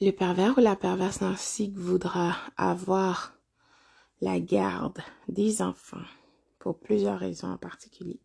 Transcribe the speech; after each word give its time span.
Le 0.00 0.12
pervers 0.12 0.56
ou 0.56 0.60
la 0.60 0.76
perverse 0.76 1.22
narcissique 1.22 1.76
voudra 1.76 2.36
avoir 2.56 3.34
la 4.20 4.38
garde 4.38 4.98
des 5.26 5.60
enfants 5.60 6.06
pour 6.60 6.78
plusieurs 6.78 7.18
raisons 7.18 7.50
en 7.50 7.56
particulier. 7.56 8.20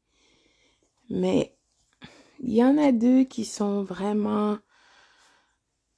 Mais 1.10 1.58
il 2.40 2.54
y 2.54 2.64
en 2.64 2.78
a 2.78 2.92
deux 2.92 3.24
qui 3.24 3.44
sont 3.44 3.84
vraiment 3.84 4.60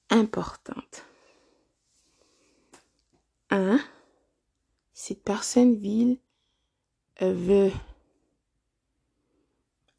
importantes. 0.10 1.06
Un, 3.49 3.79
cette 4.94 5.23
personne 5.23 5.76
ville 5.76 6.19
veut 7.19 7.71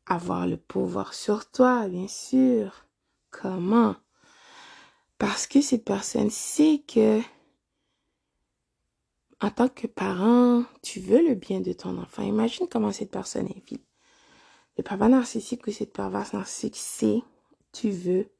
avoir 0.06 0.46
le 0.46 0.56
pouvoir 0.56 1.12
sur 1.12 1.50
toi, 1.50 1.86
bien 1.88 2.08
sûr. 2.08 2.86
Comment? 3.30 3.96
Parce 5.18 5.46
que 5.46 5.60
cette 5.60 5.84
personne 5.84 6.30
sait 6.30 6.82
que 6.86 7.20
en 9.40 9.50
tant 9.50 9.68
que 9.68 9.86
parent, 9.86 10.64
tu 10.82 11.00
veux 11.00 11.26
le 11.26 11.34
bien 11.34 11.60
de 11.60 11.72
ton 11.72 11.98
enfant. 11.98 12.22
Imagine 12.22 12.68
comment 12.70 12.92
cette 12.92 13.10
personne 13.10 13.48
est 13.48 13.68
ville. 13.68 13.84
Le 14.78 14.82
papa 14.82 15.08
narcissique 15.08 15.66
ou 15.66 15.72
cette 15.72 15.92
perverse 15.92 16.32
narcissique 16.32 16.76
sait 16.76 17.22
tu 17.72 17.90
veux 17.90 18.30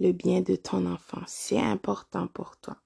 le 0.00 0.12
bien 0.12 0.40
de 0.40 0.56
ton 0.56 0.86
enfant. 0.86 1.22
C'est 1.26 1.60
important 1.60 2.26
pour 2.26 2.56
toi. 2.58 2.76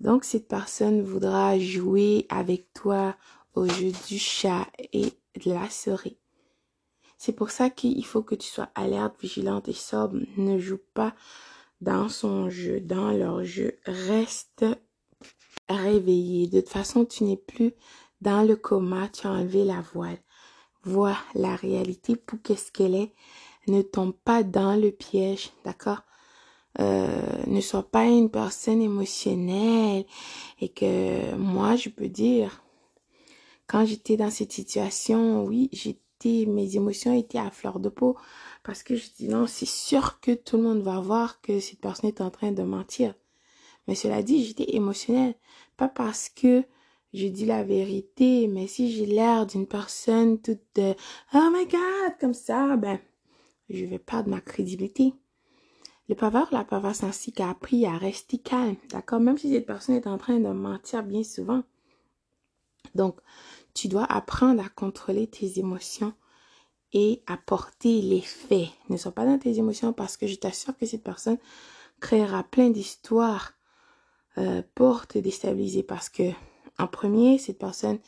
Donc, 0.00 0.24
cette 0.24 0.46
personne 0.46 1.02
voudra 1.02 1.58
jouer 1.58 2.26
avec 2.28 2.72
toi 2.72 3.16
au 3.54 3.66
jeu 3.66 3.90
du 4.08 4.18
chat 4.18 4.66
et 4.92 5.12
de 5.44 5.52
la 5.52 5.68
souris. 5.70 6.18
C'est 7.18 7.32
pour 7.32 7.50
ça 7.50 7.70
qu'il 7.70 8.04
faut 8.04 8.22
que 8.22 8.34
tu 8.34 8.46
sois 8.46 8.68
alerte, 8.74 9.18
vigilante 9.20 9.68
et 9.68 9.72
sobre. 9.72 10.18
Ne 10.36 10.58
joue 10.58 10.80
pas 10.92 11.14
dans 11.80 12.08
son 12.08 12.50
jeu, 12.50 12.80
dans 12.80 13.10
leur 13.10 13.44
jeu. 13.44 13.78
Reste 13.84 14.64
réveillé. 15.68 16.48
De 16.48 16.60
toute 16.60 16.70
façon, 16.70 17.04
tu 17.04 17.24
n'es 17.24 17.36
plus 17.36 17.72
dans 18.20 18.42
le 18.42 18.56
coma, 18.56 19.08
tu 19.08 19.26
as 19.26 19.30
enlevé 19.30 19.64
la 19.64 19.80
voile. 19.92 20.18
Vois 20.82 21.16
la 21.34 21.56
réalité 21.56 22.16
pour 22.16 22.40
qu'est-ce 22.42 22.72
qu'elle 22.72 22.94
est. 22.94 23.12
Ne 23.66 23.82
tombe 23.82 24.14
pas 24.24 24.42
dans 24.42 24.80
le 24.80 24.92
piège, 24.92 25.50
d'accord? 25.64 26.02
Euh, 26.78 27.42
ne 27.46 27.60
sois 27.60 27.82
pas 27.82 28.04
une 28.04 28.30
personne 28.30 28.82
émotionnelle 28.82 30.04
et 30.60 30.68
que 30.68 31.34
moi, 31.34 31.74
je 31.74 31.88
peux 31.88 32.08
dire, 32.08 32.62
quand 33.66 33.84
j'étais 33.84 34.16
dans 34.16 34.30
cette 34.30 34.52
situation, 34.52 35.44
oui, 35.44 35.70
mes 36.24 36.76
émotions 36.76 37.12
étaient 37.12 37.38
à 37.38 37.50
fleur 37.50 37.78
de 37.78 37.88
peau 37.88 38.16
parce 38.64 38.82
que 38.82 38.96
je 38.96 39.06
dis 39.16 39.28
non, 39.28 39.46
c'est 39.46 39.66
sûr 39.66 40.20
que 40.20 40.32
tout 40.32 40.56
le 40.56 40.62
monde 40.62 40.82
va 40.82 41.00
voir 41.00 41.40
que 41.40 41.60
cette 41.60 41.80
personne 41.80 42.08
est 42.08 42.20
en 42.20 42.30
train 42.30 42.52
de 42.52 42.62
mentir. 42.62 43.14
Mais 43.86 43.94
cela 43.94 44.22
dit, 44.22 44.44
j'étais 44.44 44.74
émotionnelle. 44.74 45.34
Pas 45.76 45.88
parce 45.88 46.28
que 46.28 46.64
je 47.14 47.26
dis 47.28 47.46
la 47.46 47.62
vérité, 47.62 48.48
mais 48.48 48.66
si 48.66 48.90
j'ai 48.90 49.06
l'air 49.06 49.46
d'une 49.46 49.66
personne 49.66 50.40
toute 50.40 50.60
Oh 50.78 51.50
my 51.52 51.66
God, 51.66 52.18
comme 52.20 52.34
ça, 52.34 52.76
ben, 52.76 52.98
je 53.68 53.84
vais 53.84 53.98
perdre 53.98 54.30
ma 54.30 54.40
crédibilité. 54.40 55.14
Le 56.08 56.14
paveur, 56.14 56.48
la 56.52 56.64
perverse 56.64 57.02
ainsi 57.02 57.32
a 57.38 57.50
appris 57.50 57.84
à 57.86 57.96
rester 57.96 58.38
calme, 58.38 58.76
d'accord? 58.90 59.20
Même 59.20 59.38
si 59.38 59.52
cette 59.52 59.66
personne 59.66 59.96
est 59.96 60.06
en 60.06 60.18
train 60.18 60.38
de 60.38 60.48
mentir 60.48 61.02
bien 61.02 61.24
souvent. 61.24 61.62
Donc, 62.94 63.18
tu 63.76 63.88
dois 63.88 64.04
apprendre 64.04 64.64
à 64.64 64.70
contrôler 64.70 65.26
tes 65.26 65.58
émotions 65.58 66.14
et 66.94 67.22
à 67.26 67.36
porter 67.36 68.00
les 68.00 68.22
faits. 68.22 68.70
Ne 68.88 68.96
sois 68.96 69.12
pas 69.12 69.26
dans 69.26 69.38
tes 69.38 69.58
émotions 69.58 69.92
parce 69.92 70.16
que 70.16 70.26
je 70.26 70.36
t'assure 70.36 70.74
que 70.78 70.86
cette 70.86 71.04
personne 71.04 71.36
créera 72.00 72.42
plein 72.42 72.70
d'histoires 72.70 73.52
euh, 74.38 74.62
pour 74.74 75.06
te 75.06 75.18
déstabiliser 75.18 75.82
parce 75.82 76.08
que, 76.08 76.30
en 76.78 76.86
premier, 76.86 77.36
cette 77.36 77.58
personne 77.58 77.98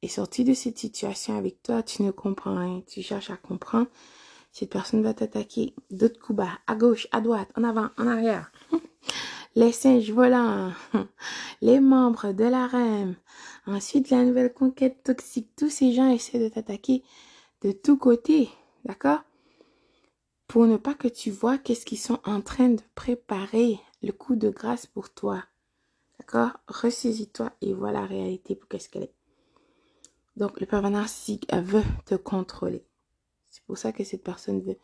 est 0.00 0.08
sortie 0.08 0.44
de 0.44 0.54
cette 0.54 0.78
situation 0.78 1.36
avec 1.36 1.62
toi, 1.62 1.82
tu 1.82 2.02
ne 2.04 2.10
comprends 2.10 2.58
rien, 2.58 2.82
tu 2.86 3.02
cherches 3.02 3.30
à 3.30 3.36
comprendre. 3.36 3.88
Cette 4.50 4.70
personne 4.70 5.02
va 5.02 5.12
t'attaquer 5.12 5.74
d'autres 5.90 6.18
coups 6.18 6.38
bas, 6.38 6.58
à 6.66 6.74
gauche, 6.74 7.06
à 7.12 7.20
droite, 7.20 7.50
en 7.54 7.64
avant, 7.64 7.90
en 7.98 8.06
arrière. 8.06 8.50
Les 9.56 9.72
singes 9.72 10.12
volants, 10.12 10.72
les 11.62 11.80
membres 11.80 12.32
de 12.32 12.44
la 12.44 12.68
REM, 12.68 13.16
ensuite 13.68 14.10
la 14.10 14.24
nouvelle 14.24 14.52
conquête 14.52 15.02
toxique, 15.02 15.50
tous 15.56 15.70
ces 15.70 15.92
gens 15.92 16.10
essaient 16.10 16.38
de 16.38 16.48
t'attaquer 16.48 17.02
de 17.62 17.72
tous 17.72 17.96
côtés, 17.96 18.48
d'accord? 18.84 19.20
Pour 20.46 20.66
ne 20.66 20.76
pas 20.76 20.94
que 20.94 21.08
tu 21.08 21.30
vois 21.30 21.58
qu'est-ce 21.58 21.84
qu'ils 21.84 21.98
sont 21.98 22.20
en 22.24 22.40
train 22.40 22.70
de 22.70 22.82
préparer 22.94 23.78
le 24.02 24.12
coup 24.12 24.36
de 24.36 24.48
grâce 24.48 24.86
pour 24.86 25.12
toi. 25.12 25.44
D'accord? 26.18 26.52
Ressaisis-toi 26.68 27.52
et 27.60 27.74
vois 27.74 27.92
la 27.92 28.06
réalité 28.06 28.54
pour 28.54 28.68
qu'est-ce 28.68 28.88
qu'elle 28.88 29.04
est. 29.04 29.14
Donc, 30.36 30.60
le 30.60 30.66
pervers 30.66 30.90
narcissique 30.90 31.52
veut 31.52 31.84
te 32.06 32.14
contrôler. 32.14 32.84
C'est 33.50 33.64
pour 33.64 33.76
ça 33.76 33.92
que 33.92 34.04
cette 34.04 34.22
personne 34.22 34.60
veut 34.60 34.78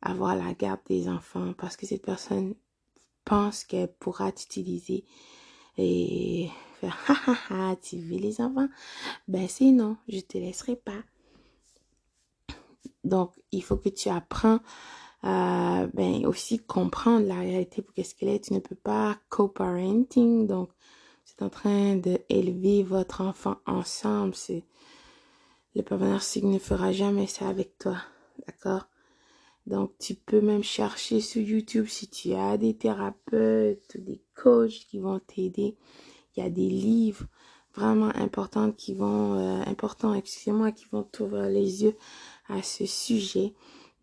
avoir 0.00 0.34
la 0.34 0.54
garde 0.54 0.80
des 0.86 1.08
enfants 1.08 1.52
parce 1.58 1.76
que 1.76 1.86
cette 1.86 2.04
personne 2.04 2.54
pense 3.24 3.64
qu'elle 3.64 3.92
pourra 3.92 4.32
t'utiliser 4.32 5.04
et 5.76 6.48
faire 6.80 6.96
veux 7.92 8.18
les 8.18 8.40
enfants? 8.40 8.68
Ben 9.26 9.48
sinon, 9.48 9.96
je 10.08 10.20
te 10.20 10.38
laisserai 10.38 10.76
pas. 10.76 11.02
Donc, 13.04 13.32
il 13.52 13.62
faut 13.62 13.76
que 13.76 13.88
tu 13.88 14.08
apprends 14.08 14.60
euh, 15.24 15.88
ben 15.94 16.26
aussi 16.26 16.58
comprendre 16.60 17.26
la 17.26 17.40
réalité 17.40 17.82
pour 17.82 17.92
qu'est-ce 17.94 18.14
qu'elle 18.14 18.28
est. 18.28 18.44
Tu 18.44 18.54
ne 18.54 18.60
peux 18.60 18.76
pas 18.76 19.18
co-parenting, 19.28 20.46
donc 20.46 20.70
c'est 21.24 21.42
en 21.42 21.48
train 21.48 21.96
d'élever 21.96 22.82
votre 22.82 23.20
enfant 23.20 23.56
ensemble. 23.66 24.34
C'est 24.34 24.64
le 25.74 25.96
narcissique 25.96 26.44
ne 26.44 26.58
fera 26.58 26.92
jamais 26.92 27.26
ça 27.26 27.48
avec 27.48 27.78
toi, 27.78 27.96
d'accord? 28.46 28.88
Donc 29.66 29.92
tu 29.98 30.14
peux 30.14 30.40
même 30.40 30.62
chercher 30.64 31.20
sur 31.20 31.42
YouTube 31.42 31.86
si 31.88 32.08
tu 32.08 32.32
as 32.32 32.56
des 32.56 32.74
thérapeutes, 32.74 33.96
des 33.96 34.22
coachs 34.34 34.86
qui 34.88 34.98
vont 34.98 35.20
t'aider. 35.20 35.76
Il 36.38 36.42
y 36.42 36.46
a 36.46 36.50
des 36.50 36.68
livres 36.68 37.26
vraiment 37.74 38.14
importants 38.14 38.70
qui 38.70 38.94
vont 38.94 39.34
euh, 39.34 40.14
excusez-moi, 40.14 40.70
qui 40.70 40.84
vont 40.92 41.02
t'ouvrir 41.02 41.48
les 41.48 41.82
yeux 41.82 41.96
à 42.48 42.62
ce 42.62 42.86
sujet. 42.86 43.54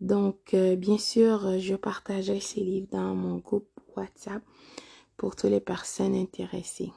Donc, 0.01 0.53
euh, 0.53 0.75
bien 0.75 0.97
sûr, 0.97 1.45
euh, 1.45 1.59
je 1.59 1.75
partagerai 1.75 2.41
ces 2.41 2.59
livres 2.59 2.89
dans 2.91 3.15
mon 3.15 3.37
groupe 3.37 3.69
WhatsApp 3.95 4.43
pour 5.15 5.37
toutes 5.37 5.49
les 5.49 5.61
personnes 5.61 6.13
intéressées. 6.13 6.91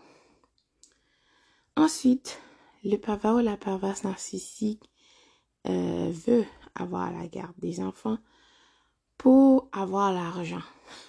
Ensuite, 1.76 2.40
le 2.82 2.96
pervers 2.96 3.36
ou 3.36 3.38
la 3.38 3.56
perverse 3.56 4.02
narcissique 4.02 4.90
euh, 5.68 6.10
veut 6.26 6.46
avoir 6.74 7.12
la 7.12 7.28
garde 7.28 7.54
des 7.58 7.78
enfants 7.78 8.18
pour 9.16 9.68
avoir 9.70 10.12
l'argent. 10.12 10.62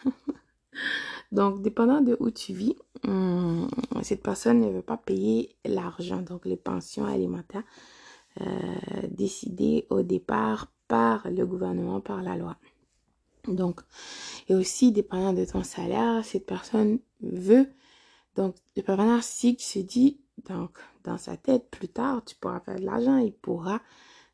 donc, 1.32 1.62
dépendant 1.62 2.02
de 2.02 2.18
où 2.20 2.32
tu 2.32 2.54
vis, 2.54 2.76
hum, 3.08 3.68
cette 4.02 4.24
personne 4.24 4.62
ne 4.62 4.70
veut 4.70 4.82
pas 4.82 4.98
payer 4.98 5.56
l'argent, 5.66 6.22
donc 6.22 6.46
les 6.46 6.58
pensions 6.58 7.06
alimentaires 7.06 7.64
décidées 9.10 9.86
au 9.90 10.02
départ 10.02 10.72
par 10.88 11.30
le 11.30 11.46
gouvernement, 11.46 12.00
par 12.00 12.22
la 12.22 12.38
loi. 12.38 12.56
Donc, 13.48 13.82
et 14.48 14.56
aussi, 14.56 14.92
dépendant 14.92 15.34
de 15.34 15.46
ton 15.46 15.64
salaire, 15.64 16.24
cette 16.26 16.46
personne 16.46 17.00
veut. 17.22 17.70
Donc, 18.36 18.56
le 18.76 18.84
pervers 18.84 19.06
narcissique 19.06 19.62
se 19.62 19.80
dit, 19.80 20.20
donc, 20.48 20.78
dans 21.04 21.18
sa 21.18 21.38
tête, 21.38 21.70
plus 21.70 21.90
tard, 21.90 22.24
tu 22.26 22.36
pourras 22.36 22.60
faire 22.60 22.80
de 22.80 22.86
l'argent, 22.86 23.18
il 23.18 23.34
pourra 23.34 23.82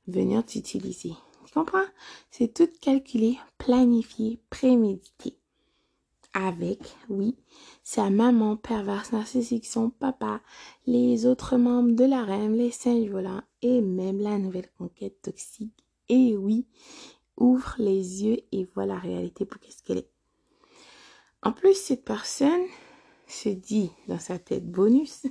venir 0.08 0.46
t'utiliser. 0.46 1.14
Tu 1.46 1.54
comprends? 1.54 1.86
C'est 2.32 2.54
tout 2.54 2.70
calculé, 2.82 3.38
planifié, 3.58 4.40
prémédité. 4.50 5.38
Avec, 6.38 6.98
oui, 7.08 7.38
sa 7.82 8.10
maman 8.10 8.58
perverse 8.58 9.14
narcissique, 9.14 9.66
son 9.66 9.90
papa, 9.90 10.42
les 10.86 11.26
autres 11.26 11.56
membres 11.56 11.96
de 11.96 12.04
la 12.04 12.26
reine, 12.26 12.58
les 12.58 12.72
singes 12.72 13.10
volants 13.10 13.42
et 13.62 13.80
même 13.80 14.20
la 14.20 14.38
nouvelle 14.38 14.70
conquête 14.78 15.22
toxique. 15.22 15.86
Et 16.10 16.36
oui, 16.36 16.68
ouvre 17.38 17.76
les 17.78 18.26
yeux 18.26 18.42
et 18.52 18.66
vois 18.66 18.86
la 18.86 19.00
réalité 19.00 19.46
pour 19.46 19.62
qu'est-ce 19.62 19.82
qu'elle 19.82 20.00
est. 20.00 20.12
En 21.42 21.54
plus, 21.54 21.76
cette 21.76 22.04
personne 22.04 22.66
se 23.28 23.48
dit 23.48 23.92
dans 24.10 24.20
sa 24.20 24.38
tête 24.38 24.70
bonus, 24.70 25.28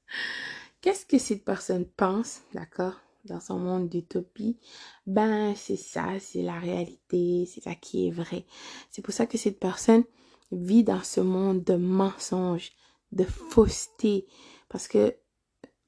qu'est-ce 0.80 1.06
que 1.06 1.18
cette 1.18 1.44
personne 1.44 1.86
pense, 1.86 2.42
d'accord, 2.54 3.00
dans 3.24 3.40
son 3.40 3.58
monde 3.58 3.88
d'utopie 3.88 4.58
Ben, 5.06 5.54
c'est 5.56 5.76
ça, 5.76 6.18
c'est 6.18 6.42
la 6.42 6.58
réalité, 6.58 7.46
c'est 7.46 7.62
ça 7.62 7.74
qui 7.74 8.08
est 8.08 8.10
vrai. 8.10 8.46
C'est 8.90 9.02
pour 9.02 9.14
ça 9.14 9.26
que 9.26 9.38
cette 9.38 9.58
personne 9.58 10.04
vit 10.52 10.84
dans 10.84 11.02
ce 11.02 11.20
monde 11.20 11.62
de 11.64 11.74
mensonges, 11.74 12.72
de 13.12 13.24
fausseté, 13.24 14.26
parce 14.68 14.88
que 14.88 15.14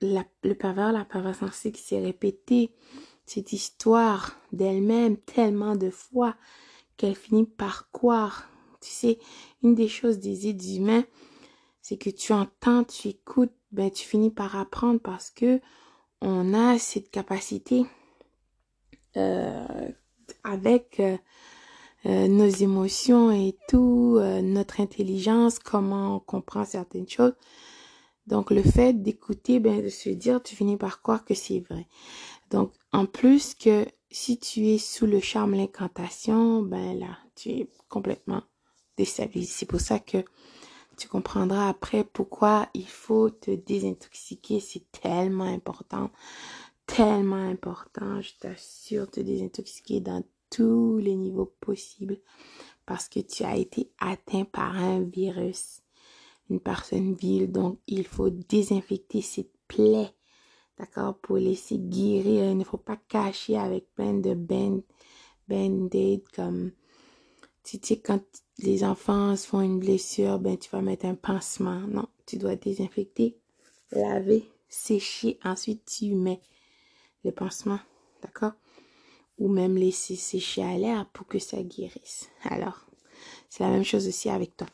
le 0.00 0.54
pervers, 0.54 0.92
la 0.92 1.04
perverse 1.04 1.68
qui 1.72 1.80
s'est 1.80 2.00
répété 2.00 2.74
cette 3.24 3.52
histoire 3.52 4.36
d'elle-même 4.52 5.16
tellement 5.16 5.76
de 5.76 5.90
fois 5.90 6.36
qu'elle 6.96 7.14
finit 7.14 7.46
par 7.46 7.90
croire 7.90 8.48
Tu 8.80 8.90
sais, 8.90 9.18
une 9.62 9.74
des 9.74 9.88
choses 9.88 10.18
des 10.18 10.48
êtres 10.48 10.68
humains, 10.76 11.04
c'est 11.80 11.96
que 11.96 12.10
tu 12.10 12.32
entends, 12.32 12.84
tu 12.84 13.08
écoutes, 13.08 13.54
ben 13.70 13.90
tu 13.90 14.06
finis 14.06 14.30
par 14.30 14.56
apprendre 14.56 15.00
parce 15.00 15.30
que 15.30 15.60
on 16.22 16.54
a 16.54 16.78
cette 16.78 17.10
capacité 17.10 17.84
euh, 19.16 19.88
avec 20.44 21.00
euh, 21.00 21.16
euh, 22.06 22.28
nos 22.28 22.48
émotions 22.48 23.32
et 23.32 23.56
tout, 23.68 24.18
notre 24.42 24.80
intelligence, 24.80 25.58
comment 25.58 26.16
on 26.16 26.20
comprend 26.20 26.64
certaines 26.64 27.08
choses. 27.08 27.34
Donc 28.28 28.52
le 28.52 28.62
fait 28.62 28.92
d'écouter, 28.92 29.58
ben 29.58 29.82
de 29.82 29.88
se 29.88 30.08
dire, 30.08 30.40
tu 30.42 30.54
finis 30.54 30.76
par 30.76 31.02
croire 31.02 31.24
que 31.24 31.34
c'est 31.34 31.58
vrai. 31.58 31.88
Donc 32.50 32.72
en 32.92 33.04
plus 33.04 33.54
que 33.54 33.84
si 34.10 34.38
tu 34.38 34.68
es 34.68 34.78
sous 34.78 35.06
le 35.06 35.18
charme, 35.18 35.54
l'incantation, 35.54 36.62
ben 36.62 36.98
là, 36.98 37.18
tu 37.34 37.50
es 37.50 37.68
complètement 37.88 38.42
déstabilisé. 38.96 39.52
C'est 39.52 39.66
pour 39.66 39.80
ça 39.80 39.98
que 39.98 40.18
tu 40.96 41.08
comprendras 41.08 41.68
après 41.68 42.04
pourquoi 42.04 42.68
il 42.74 42.88
faut 42.88 43.30
te 43.30 43.50
désintoxiquer. 43.50 44.60
C'est 44.60 44.90
tellement 44.92 45.44
important. 45.44 46.10
Tellement 46.86 47.48
important. 47.48 48.20
Je 48.20 48.32
t'assure, 48.40 49.10
te 49.10 49.20
désintoxiquer 49.20 50.00
dans 50.00 50.22
tous 50.50 50.98
les 50.98 51.14
niveaux 51.14 51.52
possibles 51.60 52.18
parce 52.86 53.08
que 53.08 53.20
tu 53.20 53.44
as 53.44 53.56
été 53.56 53.90
atteint 53.98 54.44
par 54.44 54.76
un 54.76 55.00
virus, 55.00 55.82
une 56.50 56.60
personne 56.60 57.14
vile. 57.14 57.50
Donc, 57.50 57.78
il 57.86 58.06
faut 58.06 58.30
désinfecter 58.30 59.22
cette 59.22 59.52
plaie, 59.68 60.10
d'accord, 60.78 61.16
pour 61.18 61.36
laisser 61.36 61.78
guérir. 61.78 62.50
Il 62.50 62.58
ne 62.58 62.64
faut 62.64 62.76
pas 62.76 62.98
cacher 63.08 63.56
avec 63.56 63.92
plein 63.94 64.14
de 64.14 64.34
band-aid 65.48 66.22
comme, 66.34 66.72
tu 67.64 67.78
sais, 67.82 67.98
quand 67.98 68.20
les 68.58 68.84
enfants 68.84 69.36
font 69.36 69.60
une 69.60 69.78
blessure, 69.78 70.38
ben, 70.38 70.56
tu 70.56 70.70
vas 70.70 70.82
mettre 70.82 71.06
un 71.06 71.14
pansement. 71.14 71.80
Non, 71.80 72.08
tu 72.26 72.36
dois 72.36 72.56
désinfecter, 72.56 73.38
laver, 73.92 74.48
sécher. 74.68 75.38
Ensuite, 75.44 75.84
tu 75.84 76.14
mets 76.14 76.40
le 77.24 77.32
pansement, 77.32 77.78
d'accord? 78.22 78.52
Ou 79.38 79.48
même 79.48 79.76
laisser 79.76 80.16
sécher 80.16 80.62
à 80.62 80.76
l'air 80.76 81.08
pour 81.12 81.26
que 81.26 81.38
ça 81.38 81.62
guérisse. 81.62 82.28
Alors, 82.44 82.86
c'est 83.48 83.64
la 83.64 83.70
même 83.70 83.84
chose 83.84 84.08
aussi 84.08 84.28
avec 84.28 84.56
toi. 84.56 84.66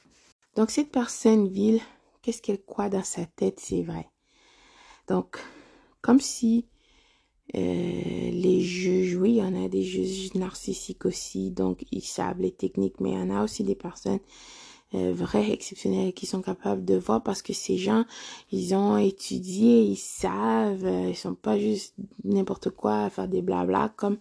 Donc, 0.57 0.71
cette 0.71 0.91
personne 0.91 1.49
vile, 1.49 1.81
qu'est-ce 2.23 2.43
qu'elle 2.43 2.63
croit 2.63 2.89
dans 2.89 3.05
sa 3.05 3.27
tête, 3.27 3.61
c'est 3.61 3.83
vrai. 3.83 4.09
Donc, 5.07 5.39
comme 6.03 6.21
si 6.21 6.67
les 7.55 8.61
juges, 8.61 9.17
oui, 9.17 9.31
il 9.33 9.37
y 9.37 9.43
en 9.43 9.65
a 9.65 9.69
des 9.69 9.83
juges 9.83 10.35
narcissiques 10.35 11.07
aussi, 11.07 11.51
donc 11.51 11.85
ils 11.91 12.03
savent 12.03 12.41
les 12.41 12.51
techniques, 12.51 13.01
mais 13.01 13.11
il 13.11 13.19
y 13.19 13.23
en 13.23 13.31
a 13.31 13.43
aussi 13.43 13.65
des 13.65 13.75
personnes 13.75 14.21
euh, 14.95 15.13
vraies, 15.15 15.51
exceptionnelles, 15.51 16.15
qui 16.15 16.25
sont 16.25 16.41
capables 16.41 16.83
de 16.83 16.95
voir 16.95 17.23
parce 17.23 17.43
que 17.43 17.53
ces 17.53 17.77
gens, 17.77 18.07
ils 18.51 18.75
ont 18.75 18.97
étudié, 18.97 19.83
ils 19.83 19.97
savent, 19.97 20.87
euh, 20.87 21.11
ils 21.11 21.17
sont 21.17 21.35
pas 21.35 21.59
juste 21.59 21.95
n'importe 22.25 22.71
quoi 22.71 23.03
à 23.03 23.11
faire 23.11 23.29
des 23.29 23.43
blabla 23.43 23.93
comme 23.97 24.17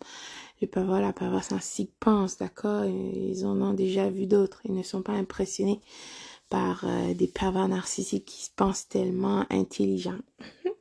le 0.62 0.68
pervers, 0.68 1.00
la 1.00 1.14
perverse 1.14 1.54
ainsi 1.54 1.90
pensent, 2.02 2.38
d'accord? 2.38 2.84
Ils 2.84 3.46
en 3.46 3.62
ont 3.62 3.74
déjà 3.74 4.10
vu 4.10 4.26
d'autres, 4.26 4.60
ils 4.66 4.74
ne 4.74 4.84
sont 4.84 5.04
pas 5.04 5.14
impressionnés 5.14 5.80
par 6.50 6.86
des 7.16 7.28
pervers 7.28 7.68
narcissiques 7.68 8.26
qui 8.26 8.46
se 8.46 8.50
pensent 8.56 8.88
tellement 8.88 9.46
intelligents 9.50 10.20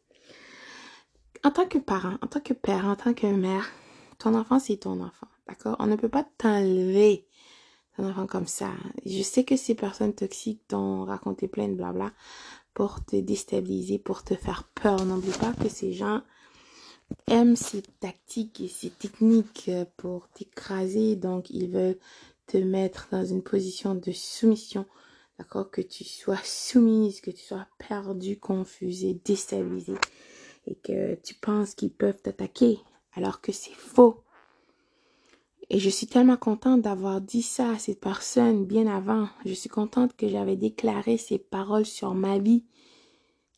en 1.44 1.50
tant 1.50 1.66
que 1.66 1.78
parent, 1.78 2.16
en 2.22 2.26
tant 2.26 2.40
que 2.40 2.52
père, 2.52 2.86
en 2.86 2.96
tant 2.96 3.14
que 3.14 3.26
mère, 3.26 3.70
ton 4.18 4.34
enfant, 4.34 4.58
c'est 4.58 4.78
ton 4.78 5.00
enfant. 5.00 5.28
D'accord? 5.48 5.76
On 5.78 5.86
ne 5.86 5.96
peut 5.96 6.08
pas 6.08 6.26
t'enlever 6.38 7.26
ton 7.96 8.08
enfant 8.08 8.26
comme 8.26 8.46
ça. 8.46 8.70
Je 9.04 9.22
sais 9.22 9.44
que 9.44 9.56
ces 9.56 9.74
personnes 9.74 10.14
toxiques 10.14 10.66
t'ont 10.68 11.04
raconté 11.04 11.48
plein 11.48 11.68
de 11.68 11.74
blabla 11.74 12.12
pour 12.74 13.04
te 13.04 13.16
déstabiliser, 13.16 13.98
pour 13.98 14.24
te 14.24 14.34
faire 14.34 14.64
peur. 14.74 15.04
N'oublie 15.04 15.36
pas 15.38 15.52
que 15.52 15.68
ces 15.68 15.92
gens 15.92 16.22
aiment 17.28 17.56
ces 17.56 17.82
tactiques 18.00 18.60
et 18.60 18.68
ces 18.68 18.90
techniques 18.90 19.70
pour 19.96 20.28
t'écraser. 20.30 21.16
Donc, 21.16 21.50
ils 21.50 21.70
veulent 21.70 21.98
te 22.46 22.58
mettre 22.58 23.08
dans 23.10 23.24
une 23.24 23.42
position 23.42 23.94
de 23.94 24.12
soumission. 24.12 24.86
D'accord? 25.38 25.70
Que 25.70 25.82
tu 25.82 26.04
sois 26.04 26.40
soumise, 26.42 27.20
que 27.20 27.30
tu 27.30 27.44
sois 27.44 27.66
perdu, 27.78 28.38
confusé, 28.38 29.20
déstabilisé 29.24 29.94
et 30.66 30.74
que 30.76 31.14
tu 31.16 31.34
penses 31.34 31.74
qu'ils 31.74 31.92
peuvent 31.92 32.20
t'attaquer 32.20 32.80
alors 33.14 33.40
que 33.40 33.52
c'est 33.52 33.74
faux. 33.74 34.22
Et 35.68 35.78
je 35.78 35.90
suis 35.90 36.06
tellement 36.06 36.36
contente 36.36 36.82
d'avoir 36.82 37.20
dit 37.20 37.42
ça 37.42 37.70
à 37.70 37.78
cette 37.78 38.00
personne 38.00 38.66
bien 38.66 38.86
avant. 38.86 39.28
Je 39.44 39.52
suis 39.52 39.68
contente 39.68 40.14
que 40.16 40.28
j'avais 40.28 40.56
déclaré 40.56 41.16
ces 41.16 41.38
paroles 41.38 41.86
sur 41.86 42.14
ma 42.14 42.38
vie. 42.38 42.64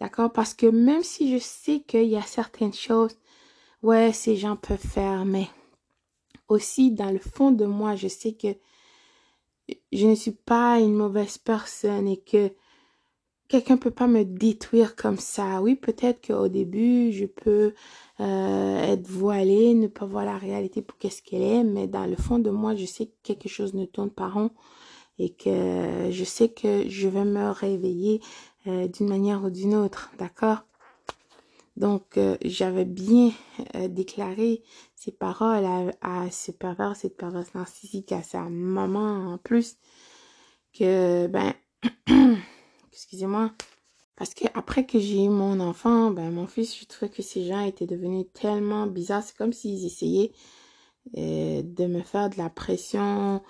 D'accord? 0.01 0.33
Parce 0.33 0.55
que 0.55 0.67
même 0.67 1.03
si 1.03 1.33
je 1.33 1.43
sais 1.43 1.81
qu'il 1.81 2.05
y 2.05 2.17
a 2.17 2.23
certaines 2.23 2.73
choses, 2.73 3.17
ouais, 3.83 4.13
ces 4.13 4.37
gens 4.37 4.57
peuvent 4.57 4.79
faire, 4.79 5.25
mais 5.25 5.49
aussi 6.49 6.93
dans 6.93 7.11
le 7.11 7.19
fond 7.19 7.51
de 7.51 7.67
moi, 7.67 7.95
je 7.95 8.09
sais 8.09 8.33
que 8.33 8.49
je 9.93 10.07
ne 10.07 10.15
suis 10.15 10.33
pas 10.33 10.79
une 10.79 10.95
mauvaise 10.95 11.37
personne 11.37 12.09
et 12.09 12.19
que 12.19 12.51
quelqu'un 13.49 13.79
peut 13.79 13.91
pas 13.91 14.07
me 14.07 14.25
détruire 14.25 14.95
comme 14.95 15.19
ça. 15.19 15.61
Oui, 15.63 15.75
peut-être 15.75 16.27
qu'au 16.27 16.49
début, 16.49 17.13
je 17.13 17.25
peux 17.25 17.75
euh, 18.21 18.93
être 18.93 19.07
voilée, 19.07 19.75
ne 19.75 19.87
pas 19.87 20.07
voir 20.07 20.25
la 20.25 20.37
réalité 20.37 20.83
pour 20.83 20.99
qu'est-ce 20.99 21.23
qu'elle 21.23 21.43
est, 21.43 21.65
mais 21.65 21.87
dans 21.87 22.07
le 22.07 22.17
fond 22.17 22.39
de 22.39 22.51
moi, 22.51 22.77
je 22.77 22.85
sais 22.85 23.07
que 23.07 23.13
quelque 23.23 23.49
chose 23.49 23.75
ne 23.75 23.87
tourne 23.87 24.11
pas 24.11 24.29
rond 24.29 24.51
et 25.19 25.31
que 25.31 26.11
je 26.11 26.25
sais 26.25 26.49
que 26.49 26.89
je 26.89 27.09
vais 27.09 27.25
me 27.25 27.51
réveiller 27.51 28.21
euh, 28.67 28.87
d'une 28.87 29.09
manière 29.09 29.43
ou 29.45 29.51
d'une 29.51 29.75
autre, 29.75 30.13
d'accord? 30.19 30.59
Donc, 31.77 32.19
euh, 32.19 32.37
j'avais 32.45 32.85
bien 32.85 33.31
déclaré 33.89 34.63
ces 34.97 35.13
paroles 35.13 35.65
à, 35.65 36.25
à 36.25 36.31
ce 36.31 36.51
pervers, 36.51 36.97
cette 36.97 37.17
perverse 37.17 37.55
narcissique, 37.55 38.13
à 38.13 38.23
sa 38.23 38.43
maman 38.43 39.33
en 39.33 39.39
plus, 39.39 39.77
que, 40.73 41.29
ben... 41.29 41.55
excusez-moi. 42.99 43.53
Parce 44.17 44.35
que 44.35 44.45
après 44.55 44.85
que 44.85 44.99
j'ai 44.99 45.25
eu 45.25 45.29
mon 45.29 45.61
enfant, 45.61 46.11
ben 46.11 46.33
mon 46.33 46.49
fils, 46.49 46.77
je 46.77 46.85
trouvais 46.85 47.11
que 47.11 47.23
ces 47.23 47.47
gens 47.47 47.65
étaient 47.65 47.87
devenus 47.87 48.27
tellement 48.35 48.89
bizarres. 48.89 49.23
C'est 49.23 49.37
comme 49.37 49.53
s'ils 49.53 49.87
essayaient 49.87 50.33
euh, 51.17 51.63
de 51.63 51.87
me 51.87 52.03
faire 52.03 52.29
de 52.29 52.37
la 52.39 52.51
pression, 52.51 53.41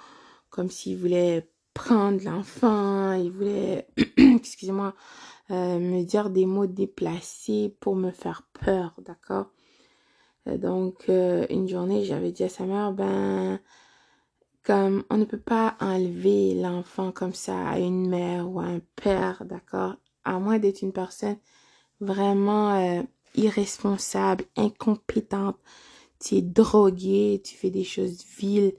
comme 0.51 0.71
s'ils 0.71 0.99
voulaient 0.99 1.49
prendre 1.73 2.23
l'enfant, 2.23 3.15
ils 3.15 3.31
voulaient, 3.31 3.89
excusez-moi, 4.19 4.95
euh, 5.51 5.79
me 5.79 6.05
dire 6.05 6.29
des 6.29 6.45
mots 6.45 6.67
déplacés 6.67 7.75
pour 7.81 7.97
me 7.97 8.11
faire 8.11 8.43
peur, 8.53 8.95
d'accord? 9.07 9.47
Euh, 10.49 10.59
Donc, 10.59 11.09
une 11.09 11.69
journée, 11.69 12.05
j'avais 12.05 12.33
dit 12.33 12.45
à 12.45 12.51
sa 12.51 12.65
mère, 12.67 12.93
ben, 12.93 13.61
comme 14.69 15.03
on 15.09 15.17
ne 15.17 15.25
peut 15.25 15.41
pas 15.41 15.79
enlever 15.81 16.53
l'enfant 16.53 17.11
comme 17.11 17.33
ça 17.33 17.67
à 17.67 17.79
une 17.79 18.07
mère 18.07 18.51
ou 18.51 18.61
à 18.61 18.65
un 18.65 18.83
père, 18.97 19.43
d'accord? 19.47 19.95
À 20.25 20.39
moins 20.39 20.59
d'être 20.59 20.83
une 20.83 20.93
personne 20.93 21.39
vraiment 22.03 22.75
euh, 22.75 23.03
irresponsable, 23.35 24.45
incompétente. 24.57 25.57
Tu 26.21 26.35
es 26.35 26.43
drogué, 26.43 27.41
tu 27.43 27.57
fais 27.57 27.71
des 27.71 27.83
choses 27.83 28.23
viles. 28.39 28.75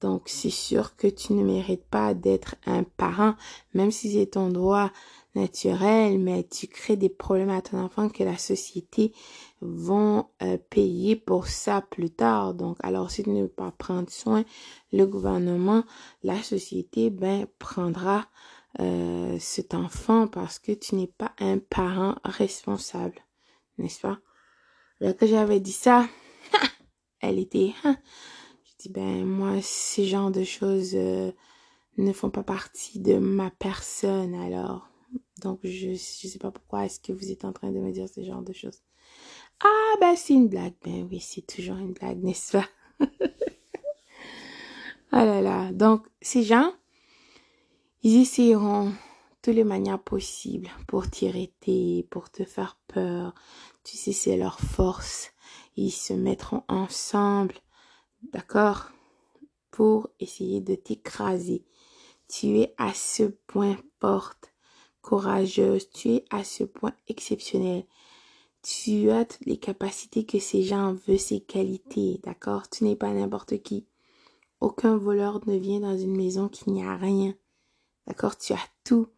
Donc, 0.00 0.22
c'est 0.26 0.50
sûr 0.50 0.96
que 0.96 1.06
tu 1.06 1.32
ne 1.34 1.44
mérites 1.44 1.86
pas 1.86 2.12
d'être 2.12 2.56
un 2.66 2.82
parent, 2.82 3.36
même 3.72 3.92
si 3.92 4.12
c'est 4.12 4.32
ton 4.32 4.48
droit 4.48 4.90
naturel, 5.34 6.18
mais 6.18 6.44
tu 6.44 6.66
crées 6.66 6.96
des 6.96 7.08
problèmes 7.08 7.50
à 7.50 7.62
ton 7.62 7.78
enfant 7.78 8.08
que 8.08 8.24
la 8.24 8.36
société 8.36 9.12
vont 9.60 10.26
euh, 10.42 10.58
payer 10.70 11.16
pour 11.16 11.46
ça 11.46 11.80
plus 11.80 12.10
tard. 12.10 12.54
Donc, 12.54 12.76
alors 12.82 13.10
si 13.10 13.22
tu 13.22 13.30
ne 13.30 13.42
veux 13.42 13.48
pas 13.48 13.70
prendre 13.70 14.10
soin, 14.10 14.44
le 14.92 15.06
gouvernement, 15.06 15.84
la 16.22 16.42
société, 16.42 17.10
ben, 17.10 17.46
prendra 17.58 18.26
euh, 18.78 19.36
cet 19.40 19.74
enfant 19.74 20.28
parce 20.28 20.58
que 20.58 20.72
tu 20.72 20.94
n'es 20.94 21.08
pas 21.08 21.32
un 21.38 21.58
parent 21.58 22.16
responsable, 22.24 23.20
n'est-ce 23.78 24.00
pas? 24.00 24.20
Là 25.00 25.12
que 25.12 25.26
j'avais 25.26 25.60
dit 25.60 25.72
ça, 25.72 26.06
elle 27.20 27.38
était, 27.38 27.72
je 27.84 28.72
dis 28.78 28.88
ben 28.90 29.24
moi 29.24 29.56
ces 29.62 30.04
genres 30.04 30.30
de 30.30 30.44
choses 30.44 30.92
euh, 30.94 31.32
ne 31.96 32.12
font 32.12 32.30
pas 32.30 32.44
partie 32.44 33.00
de 33.00 33.18
ma 33.18 33.50
personne 33.50 34.34
alors 34.34 34.89
donc, 35.40 35.60
je 35.64 35.90
ne 35.90 35.94
sais 35.96 36.38
pas 36.38 36.50
pourquoi 36.50 36.84
est-ce 36.84 37.00
que 37.00 37.12
vous 37.12 37.30
êtes 37.30 37.44
en 37.44 37.52
train 37.52 37.70
de 37.70 37.78
me 37.78 37.92
dire 37.92 38.08
ce 38.08 38.22
genre 38.22 38.42
de 38.42 38.52
choses. 38.52 38.80
Ah, 39.62 39.96
ben 40.00 40.14
c'est 40.16 40.34
une 40.34 40.48
blague. 40.48 40.74
Ben 40.84 41.06
oui, 41.10 41.20
c'est 41.20 41.46
toujours 41.46 41.76
une 41.76 41.92
blague, 41.92 42.22
n'est-ce 42.22 42.52
pas? 42.52 42.68
ah 45.12 45.24
là 45.24 45.40
là. 45.40 45.72
Donc, 45.72 46.06
ces 46.22 46.42
gens, 46.42 46.72
ils 48.02 48.22
essaieront 48.22 48.92
toutes 49.42 49.54
les 49.54 49.64
manières 49.64 50.02
possibles 50.02 50.68
pour 50.86 51.08
t'irriter, 51.10 52.06
pour 52.10 52.30
te 52.30 52.44
faire 52.44 52.78
peur. 52.88 53.34
Tu 53.84 53.96
sais, 53.96 54.12
c'est 54.12 54.36
leur 54.36 54.60
force. 54.60 55.32
Ils 55.76 55.90
se 55.90 56.12
mettront 56.12 56.64
ensemble, 56.68 57.54
d'accord, 58.32 58.90
pour 59.70 60.08
essayer 60.20 60.60
de 60.60 60.74
t'écraser 60.74 61.64
Tu 62.28 62.60
es 62.60 62.74
à 62.78 62.92
ce 62.94 63.24
point 63.24 63.76
forte, 64.00 64.49
courageuse, 65.02 65.90
tu 65.90 66.10
es 66.10 66.24
à 66.30 66.44
ce 66.44 66.64
point 66.64 66.94
exceptionnel? 67.08 67.84
Tu 68.62 69.10
as 69.10 69.24
toutes 69.24 69.46
les 69.46 69.56
capacités 69.56 70.24
que 70.24 70.38
ces 70.38 70.62
gens 70.62 70.94
veulent, 71.06 71.18
ces 71.18 71.40
qualités, 71.40 72.20
d'accord? 72.22 72.68
Tu 72.68 72.84
n'es 72.84 72.96
pas 72.96 73.12
n'importe 73.12 73.62
qui. 73.62 73.86
Aucun 74.60 74.96
voleur 74.98 75.40
ne 75.48 75.56
vient 75.56 75.80
dans 75.80 75.96
une 75.96 76.16
maison 76.16 76.48
qui 76.48 76.70
n'y 76.70 76.84
a 76.84 76.96
rien. 76.96 77.34
D'accord? 78.06 78.36
Tu 78.36 78.52
as 78.52 78.68
tout. 78.84 79.08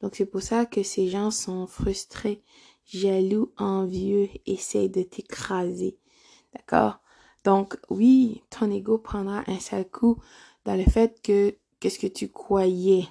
Donc 0.00 0.14
c'est 0.16 0.26
pour 0.26 0.42
ça 0.42 0.64
que 0.66 0.82
ces 0.82 1.08
gens 1.08 1.30
sont 1.30 1.66
frustrés, 1.66 2.42
jaloux, 2.86 3.52
envieux, 3.58 4.28
essayent 4.46 4.90
de 4.90 5.02
t'écraser. 5.02 5.98
D'accord? 6.54 6.98
Donc 7.44 7.78
oui, 7.90 8.42
ton 8.50 8.70
ego 8.70 8.98
prendra 8.98 9.44
un 9.46 9.58
sale 9.58 9.88
coup 9.88 10.18
dans 10.64 10.74
le 10.74 10.84
fait 10.84 11.20
que 11.22 11.54
qu'est-ce 11.80 11.98
que 11.98 12.06
tu 12.06 12.28
croyais? 12.28 13.06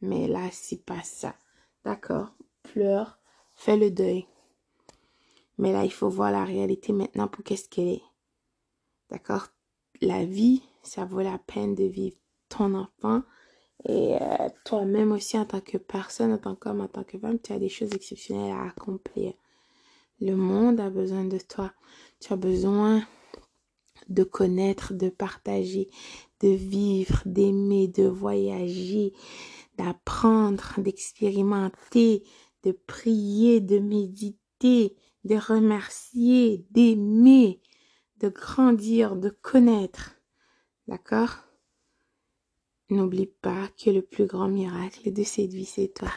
Mais 0.00 0.28
là, 0.28 0.48
c'est 0.52 0.84
pas 0.84 1.02
ça. 1.02 1.34
D'accord 1.84 2.34
Pleure, 2.62 3.18
fais 3.54 3.76
le 3.76 3.90
deuil. 3.90 4.26
Mais 5.58 5.72
là, 5.72 5.84
il 5.84 5.92
faut 5.92 6.08
voir 6.08 6.32
la 6.32 6.44
réalité 6.44 6.92
maintenant 6.92 7.28
pour 7.28 7.44
qu'est-ce 7.44 7.68
qu'elle 7.68 7.88
est. 7.88 8.02
D'accord? 9.10 9.48
La 10.00 10.24
vie, 10.24 10.62
ça 10.82 11.04
vaut 11.04 11.20
la 11.20 11.38
peine 11.38 11.74
de 11.74 11.84
vivre. 11.84 12.16
Ton 12.48 12.74
enfant, 12.74 13.22
et 13.86 14.16
euh, 14.20 14.48
toi-même 14.64 15.12
aussi, 15.12 15.38
en 15.38 15.44
tant 15.44 15.60
que 15.60 15.76
personne, 15.76 16.32
en 16.32 16.38
tant 16.38 16.54
qu'homme, 16.54 16.80
en 16.80 16.88
tant 16.88 17.04
que 17.04 17.18
femme, 17.18 17.38
tu 17.38 17.52
as 17.52 17.58
des 17.58 17.68
choses 17.68 17.92
exceptionnelles 17.92 18.52
à 18.52 18.68
accomplir. 18.68 19.34
Le 20.20 20.36
monde 20.36 20.80
a 20.80 20.90
besoin 20.90 21.24
de 21.24 21.38
toi. 21.38 21.72
Tu 22.20 22.32
as 22.32 22.36
besoin 22.36 23.02
de 24.08 24.24
connaître, 24.24 24.94
de 24.94 25.08
partager, 25.08 25.88
de 26.40 26.48
vivre, 26.48 27.22
d'aimer, 27.26 27.88
de 27.88 28.04
voyager, 28.04 29.12
d'apprendre, 29.76 30.74
d'expérimenter, 30.78 32.24
de 32.62 32.72
prier, 32.72 33.60
de 33.60 33.78
méditer, 33.78 34.96
de 35.24 35.36
remercier, 35.36 36.66
d'aimer, 36.70 37.60
de 38.18 38.28
grandir, 38.28 39.16
de 39.16 39.30
connaître. 39.30 40.16
D'accord? 40.86 41.36
N'oublie 42.90 43.26
pas 43.26 43.68
que 43.82 43.90
le 43.90 44.02
plus 44.02 44.26
grand 44.26 44.48
miracle 44.48 45.12
de 45.12 45.22
cette 45.22 45.52
vie, 45.52 45.64
c'est 45.64 45.88
toi. 45.94 46.12